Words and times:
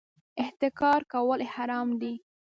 احتکار 0.43 0.99
کول 1.13 1.39
حرام 1.55 1.89
دي 2.01 2.13